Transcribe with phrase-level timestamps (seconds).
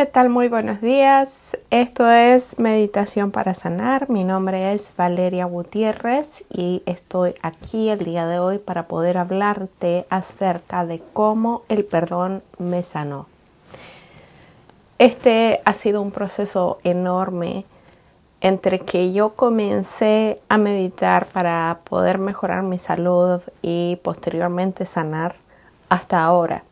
[0.00, 0.30] ¿qué tal?
[0.30, 1.58] Muy buenos días.
[1.68, 4.08] Esto es Meditación para Sanar.
[4.08, 10.06] Mi nombre es Valeria Gutiérrez y estoy aquí el día de hoy para poder hablarte
[10.08, 13.26] acerca de cómo el perdón me sanó.
[14.96, 17.66] Este ha sido un proceso enorme
[18.40, 25.34] entre que yo comencé a meditar para poder mejorar mi salud y posteriormente sanar
[25.90, 26.64] hasta ahora.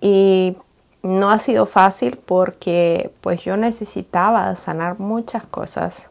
[0.00, 0.56] Y
[1.04, 6.10] no ha sido fácil porque pues yo necesitaba sanar muchas cosas,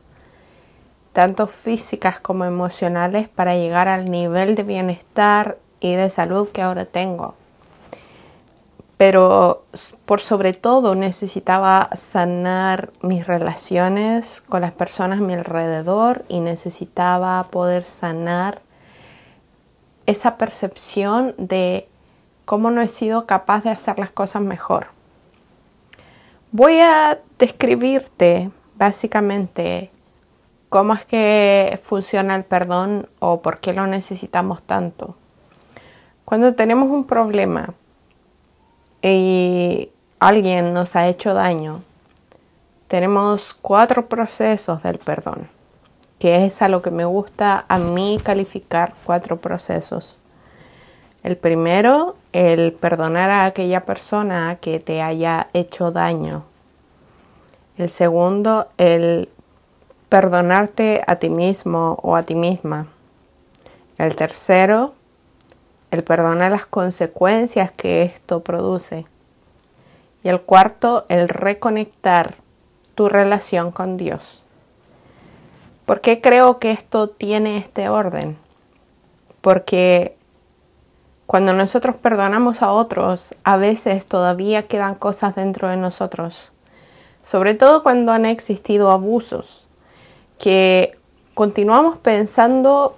[1.13, 6.85] tanto físicas como emocionales, para llegar al nivel de bienestar y de salud que ahora
[6.85, 7.33] tengo.
[8.97, 9.63] Pero
[10.05, 17.43] por sobre todo necesitaba sanar mis relaciones con las personas a mi alrededor y necesitaba
[17.49, 18.61] poder sanar
[20.05, 21.89] esa percepción de
[22.45, 24.92] cómo no he sido capaz de hacer las cosas mejor.
[26.55, 29.89] Voy a describirte básicamente
[30.69, 35.15] cómo es que funciona el perdón o por qué lo necesitamos tanto.
[36.25, 37.73] Cuando tenemos un problema
[39.01, 41.81] y alguien nos ha hecho daño,
[42.87, 45.49] tenemos cuatro procesos del perdón,
[46.19, 50.21] que es a lo que me gusta a mí calificar cuatro procesos.
[51.23, 56.43] El primero, el perdonar a aquella persona que te haya hecho daño.
[57.77, 59.29] El segundo, el
[60.09, 62.87] perdonarte a ti mismo o a ti misma.
[63.97, 64.95] El tercero,
[65.91, 69.05] el perdonar las consecuencias que esto produce.
[70.23, 72.35] Y el cuarto, el reconectar
[72.95, 74.43] tu relación con Dios.
[75.85, 78.37] ¿Por qué creo que esto tiene este orden?
[79.41, 80.17] Porque
[81.25, 86.51] cuando nosotros perdonamos a otros, a veces todavía quedan cosas dentro de nosotros,
[87.23, 89.67] sobre todo cuando han existido abusos,
[90.37, 90.97] que
[91.33, 92.97] continuamos pensando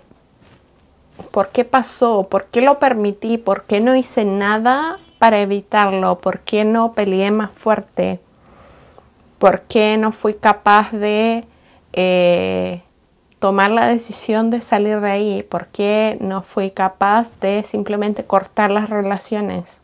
[1.31, 6.39] por qué pasó, por qué lo permití, por qué no hice nada para evitarlo, por
[6.39, 8.19] qué no peleé más fuerte,
[9.37, 11.45] por qué no fui capaz de
[11.93, 12.81] eh,
[13.39, 15.43] tomar la decisión de salir de ahí?
[15.43, 19.81] ¿Por qué no fui capaz de simplemente cortar las relaciones?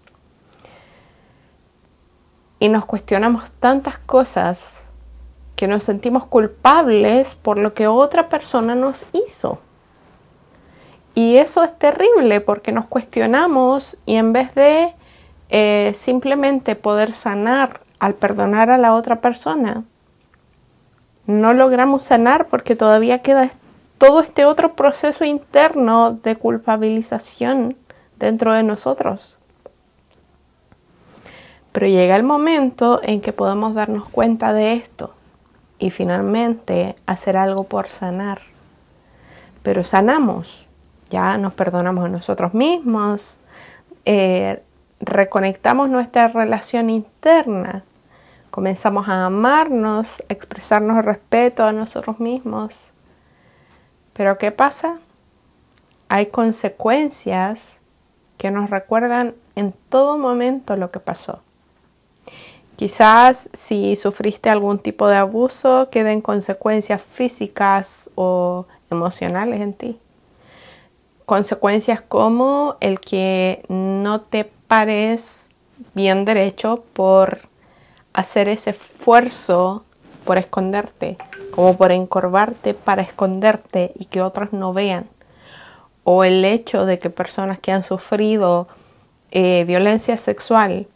[2.59, 4.85] Y nos cuestionamos tantas cosas
[5.56, 9.59] que nos sentimos culpables por lo que otra persona nos hizo.
[11.13, 14.94] Y eso es terrible porque nos cuestionamos y en vez de
[15.50, 19.83] eh, simplemente poder sanar al perdonar a la otra persona,
[21.31, 23.50] no logramos sanar porque todavía queda
[23.97, 27.78] todo este otro proceso interno de culpabilización
[28.18, 29.40] dentro de nosotros.
[31.72, 35.14] Pero llega el momento en que podemos darnos cuenta de esto
[35.80, 38.42] y finalmente hacer algo por sanar.
[39.63, 40.68] Pero sanamos,
[41.09, 43.38] ya nos perdonamos a nosotros mismos,
[44.06, 44.63] eh,
[45.00, 47.84] reconectamos nuestra relación interna
[48.51, 52.91] comenzamos a amarnos, a expresarnos respeto a nosotros mismos.
[54.13, 55.00] Pero ¿qué pasa?
[56.09, 57.79] Hay consecuencias
[58.38, 61.41] que nos recuerdan en todo momento lo que pasó.
[62.75, 70.00] Quizás si sufriste algún tipo de abuso queden consecuencias físicas o emocionales en ti.
[71.25, 75.47] Consecuencias como el que no te pares
[75.94, 77.50] bien derecho por
[78.14, 79.84] hacer ese esfuerzo
[80.26, 81.18] por esconderte,
[81.52, 85.08] como por encorvarte para esconderte y que otros no vean.
[86.04, 88.68] O el hecho de que personas que han sufrido
[89.32, 90.88] eh, violencia sexual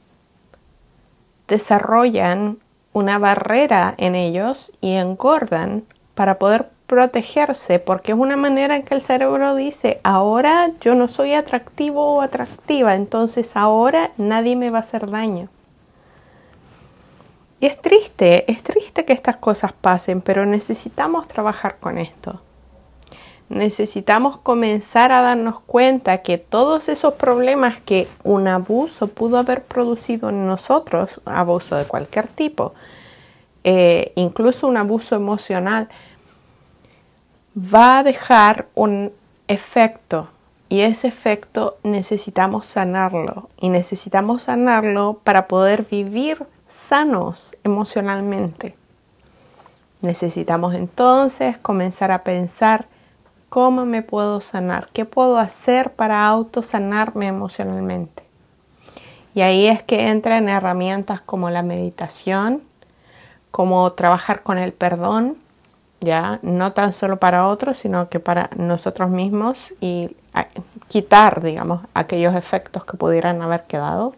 [1.48, 2.58] desarrollan
[2.94, 5.84] una barrera en ellos y engordan
[6.16, 11.08] para poder protegerse, porque es una manera en que el cerebro dice, ahora yo no
[11.08, 15.50] soy atractivo o atractiva, entonces ahora nadie me va a hacer daño.
[17.66, 22.40] Es triste, es triste que estas cosas pasen, pero necesitamos trabajar con esto.
[23.50, 30.30] Necesitamos comenzar a darnos cuenta que todos esos problemas que un abuso pudo haber producido
[30.30, 32.76] en nosotros, abuso de cualquier tipo,
[33.64, 35.90] eh, incluso un abuso emocional,
[37.58, 39.12] va a dejar un
[39.48, 40.28] efecto
[40.70, 48.76] y ese efecto necesitamos sanarlo y necesitamos sanarlo para poder vivir sanos emocionalmente.
[50.02, 52.88] Necesitamos entonces comenzar a pensar
[53.50, 58.24] cómo me puedo sanar, qué puedo hacer para autosanarme emocionalmente.
[59.34, 62.64] Y ahí es que entran herramientas como la meditación,
[63.52, 65.38] como trabajar con el perdón,
[66.02, 70.16] ya no tan solo para otros, sino que para nosotros mismos y
[70.88, 74.16] quitar, digamos, aquellos efectos que pudieran haber quedado.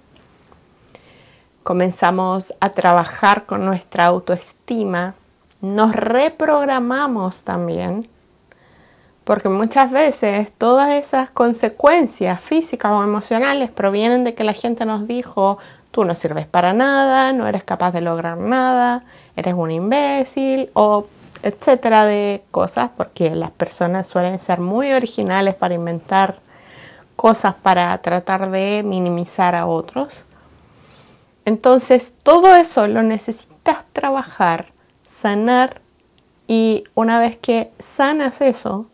[1.67, 5.15] Comenzamos a trabajar con nuestra autoestima,
[5.59, 8.07] nos reprogramamos también,
[9.25, 15.09] porque muchas veces todas esas consecuencias físicas o emocionales provienen de que la gente nos
[15.09, 15.57] dijo,
[15.91, 19.03] tú no sirves para nada, no eres capaz de lograr nada,
[19.35, 21.07] eres un imbécil o
[21.43, 26.37] etcétera de cosas, porque las personas suelen ser muy originales para inventar
[27.17, 30.23] cosas para tratar de minimizar a otros.
[31.47, 34.73] Entonces, todo eso lo necesitas trabajar,
[35.05, 35.79] sanar
[36.45, 38.87] y una vez que sanas eso,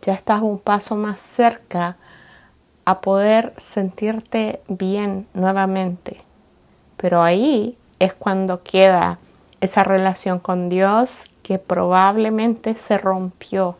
[0.00, 1.98] ya estás un paso más cerca
[2.86, 6.22] a poder sentirte bien nuevamente.
[6.96, 9.18] Pero ahí es cuando queda
[9.60, 13.76] esa relación con Dios que probablemente se rompió.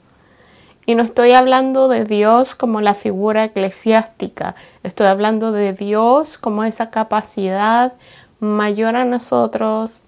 [0.86, 6.64] Y no estoy hablando de Dios como la figura eclesiástica, estoy hablando de Dios como
[6.64, 7.94] esa capacidad
[8.38, 10.00] mayor a nosotros.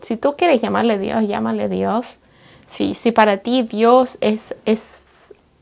[0.00, 2.18] Si tú quieres llamarle Dios, llámale Dios.
[2.68, 5.04] Si, si para ti Dios es, es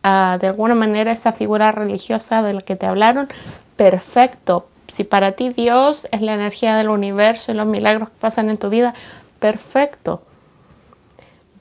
[0.05, 3.29] uh, de alguna manera esa figura religiosa de la que te hablaron,
[3.77, 4.69] perfecto.
[4.89, 8.59] Si para ti Dios es la energía del universo y los milagros que pasan en
[8.59, 8.95] tu vida,
[9.39, 10.23] perfecto.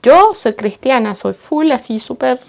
[0.02, 2.40] Yo soy cristiana, soy full, así súper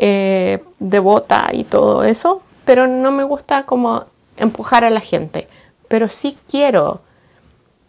[0.00, 4.04] eh, devota y todo eso, pero no me gusta como
[4.36, 5.48] empujar a la gente.
[5.88, 7.02] Pero sí quiero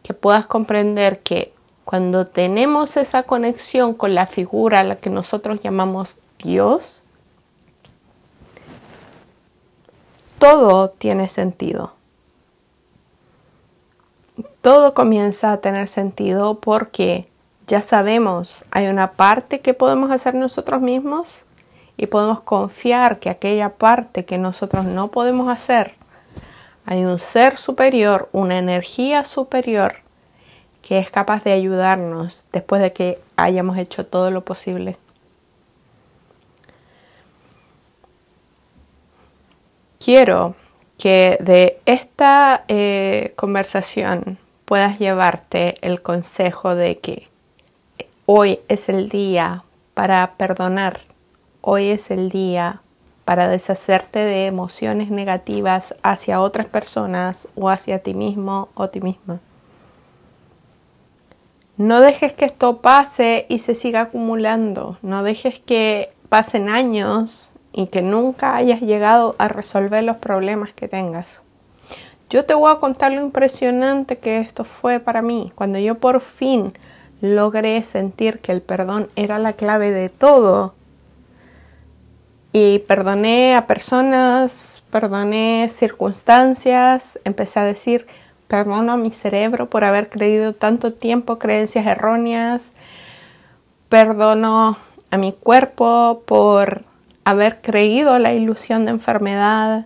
[0.02, 1.54] que puedas comprender que
[1.86, 7.04] cuando tenemos esa conexión con la figura a la que nosotros llamamos Dios,
[10.40, 11.94] todo tiene sentido.
[14.62, 17.28] Todo comienza a tener sentido porque
[17.68, 21.46] ya sabemos, hay una parte que podemos hacer nosotros mismos
[22.00, 25.94] y podemos confiar que aquella parte que nosotros no podemos hacer,
[26.86, 29.98] hay un ser superior, una energía superior
[30.82, 34.98] que es capaz de ayudarnos después de que hayamos hecho todo lo posible.
[40.00, 40.56] Quiero
[40.98, 47.30] que de esta eh, conversación puedas llevarte el consejo de que
[48.32, 49.64] Hoy es el día
[49.96, 51.09] para perdonar.
[51.62, 52.82] Hoy es el día
[53.26, 59.40] para deshacerte de emociones negativas hacia otras personas o hacia ti mismo o ti misma.
[61.76, 64.98] No dejes que esto pase y se siga acumulando.
[65.02, 70.88] No dejes que pasen años y que nunca hayas llegado a resolver los problemas que
[70.88, 71.42] tengas.
[72.30, 75.52] Yo te voy a contar lo impresionante que esto fue para mí.
[75.56, 76.74] Cuando yo por fin
[77.22, 80.74] logré sentir que el perdón era la clave de todo.
[82.52, 88.08] Y perdoné a personas, perdoné circunstancias, empecé a decir,
[88.48, 92.74] perdono a mi cerebro por haber creído tanto tiempo creencias erróneas,
[93.88, 94.78] perdono
[95.12, 96.84] a mi cuerpo por
[97.24, 99.86] haber creído la ilusión de enfermedad,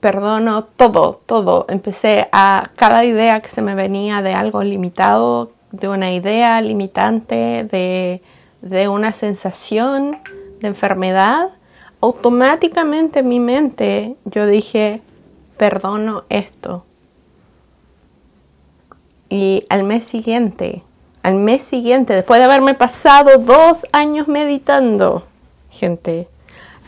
[0.00, 1.66] perdono todo, todo.
[1.68, 7.64] Empecé a cada idea que se me venía de algo limitado, de una idea limitante,
[7.70, 8.22] de,
[8.62, 10.18] de una sensación
[10.60, 11.50] de enfermedad,
[12.00, 15.02] automáticamente en mi mente yo dije,
[15.56, 16.84] perdono esto.
[19.28, 20.82] Y al mes siguiente,
[21.22, 25.26] al mes siguiente, después de haberme pasado dos años meditando,
[25.70, 26.28] gente,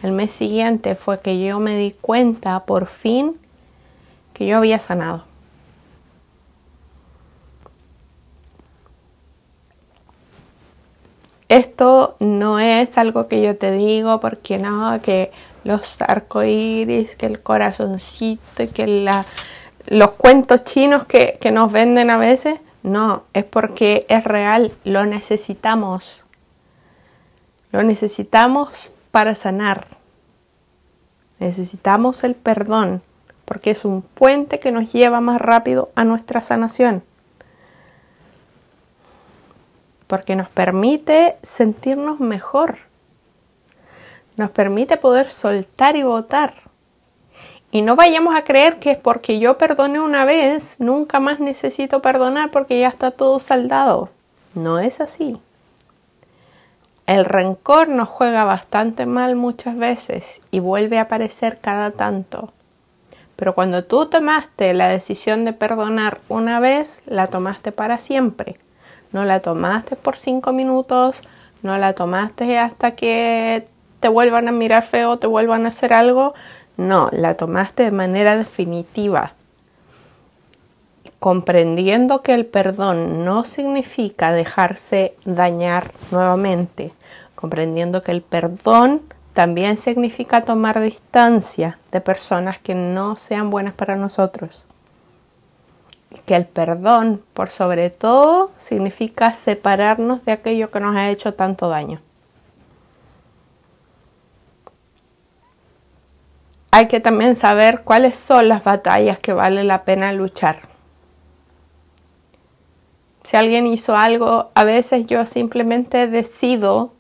[0.03, 3.39] el mes siguiente fue que yo me di cuenta por fin
[4.33, 5.30] que yo había sanado.
[11.51, 15.33] Esto no es algo que yo te digo porque no, que
[15.65, 19.25] los arcoíris, que el corazoncito, que la,
[19.87, 22.61] los cuentos chinos que, que nos venden a veces.
[22.85, 26.23] No, es porque es real, lo necesitamos.
[27.73, 29.89] Lo necesitamos para sanar.
[31.41, 33.03] Necesitamos el perdón
[33.45, 37.03] porque es un puente que nos lleva más rápido a nuestra sanación.
[40.11, 42.79] Porque nos permite sentirnos mejor.
[44.35, 46.53] Nos permite poder soltar y votar.
[47.71, 52.03] Y no vayamos a creer que es porque yo perdoné una vez, nunca más necesito
[52.03, 54.09] perdonar porque ya está todo saldado.
[54.53, 55.41] No es así.
[57.07, 62.53] El rencor nos juega bastante mal muchas veces y vuelve a aparecer cada tanto.
[63.37, 68.59] Pero cuando tú tomaste la decisión de perdonar una vez, la tomaste para siempre.
[69.13, 71.23] No la tomaste por cinco minutos,
[71.63, 73.67] no la tomaste hasta que
[74.01, 76.35] te vuelvan a mirar feo, te vuelvan a hacer algo.
[76.77, 79.35] No, la tomaste de manera definitiva.
[81.19, 86.93] Comprendiendo que el perdón no significa dejarse dañar nuevamente.
[87.35, 89.03] Comprendiendo que el perdón
[89.35, 94.65] también significa tomar distancia de personas que no sean buenas para nosotros.
[96.31, 101.69] Que el perdón, por sobre todo, significa separarnos de aquello que nos ha hecho tanto
[101.69, 102.01] daño.
[106.71, 110.61] Hay que también saber cuáles son las batallas que vale la pena luchar.
[113.25, 116.93] Si alguien hizo algo, a veces yo simplemente decido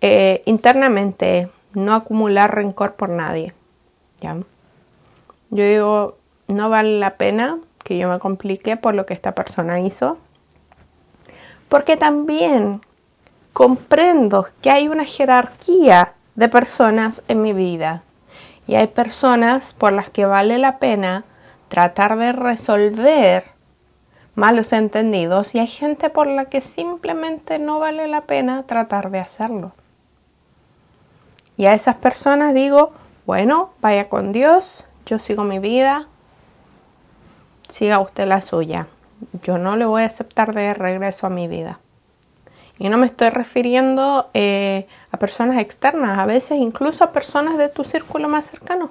[0.00, 3.54] eh, internamente no acumular rencor por nadie.
[4.20, 4.38] ¿ya?
[5.50, 9.80] Yo digo, no vale la pena que yo me complique por lo que esta persona
[9.80, 10.18] hizo.
[11.68, 12.80] Porque también
[13.52, 18.02] comprendo que hay una jerarquía de personas en mi vida.
[18.66, 21.24] Y hay personas por las que vale la pena
[21.68, 23.44] tratar de resolver
[24.34, 29.20] malos entendidos y hay gente por la que simplemente no vale la pena tratar de
[29.20, 29.72] hacerlo.
[31.56, 32.92] Y a esas personas digo,
[33.26, 36.08] bueno, vaya con Dios, yo sigo mi vida,
[37.68, 38.86] siga usted la suya.
[39.42, 41.78] Yo no le voy a aceptar de regreso a mi vida.
[42.78, 47.68] Y no me estoy refiriendo eh, a personas externas, a veces incluso a personas de
[47.68, 48.90] tu círculo más cercano.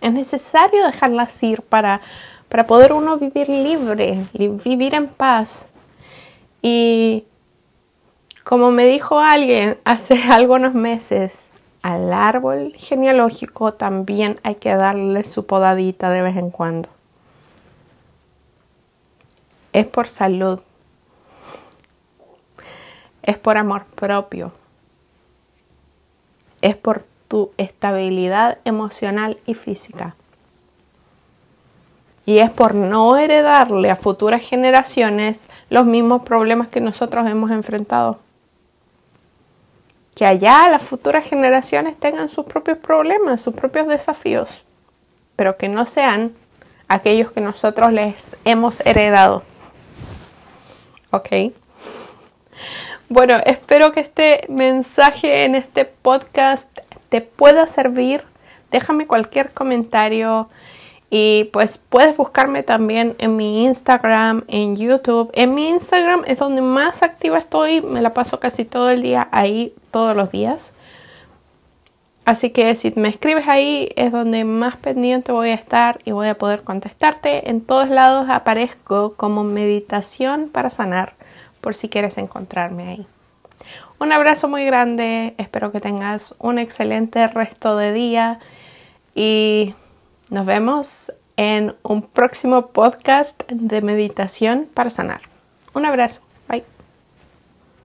[0.00, 2.00] Es necesario dejarlas ir para,
[2.48, 5.66] para poder uno vivir libre, vivir en paz.
[6.62, 7.24] Y
[8.44, 11.48] como me dijo alguien hace algunos meses,
[11.82, 16.93] al árbol genealógico también hay que darle su podadita de vez en cuando.
[19.74, 20.60] Es por salud.
[23.22, 24.52] Es por amor propio.
[26.62, 30.16] Es por tu estabilidad emocional y física.
[32.24, 38.20] Y es por no heredarle a futuras generaciones los mismos problemas que nosotros hemos enfrentado
[40.14, 44.64] que allá las futuras generaciones tengan sus propios problemas, sus propios desafíos,
[45.36, 46.32] pero que no sean
[46.88, 49.42] aquellos que nosotros les hemos heredado.
[51.14, 51.52] ¿Ok?
[53.08, 56.76] Bueno, espero que este mensaje en este podcast
[57.08, 58.24] te pueda servir.
[58.72, 60.48] Déjame cualquier comentario
[61.10, 65.30] y pues puedes buscarme también en mi Instagram, en YouTube.
[65.34, 67.80] En mi Instagram es donde más activa estoy.
[67.80, 70.72] Me la paso casi todo el día ahí, todos los días.
[72.24, 76.28] Así que si me escribes ahí es donde más pendiente voy a estar y voy
[76.28, 77.50] a poder contestarte.
[77.50, 81.14] En todos lados aparezco como meditación para sanar
[81.60, 83.06] por si quieres encontrarme ahí.
[83.98, 88.38] Un abrazo muy grande, espero que tengas un excelente resto de día
[89.14, 89.74] y
[90.30, 95.22] nos vemos en un próximo podcast de meditación para sanar.
[95.74, 96.23] Un abrazo.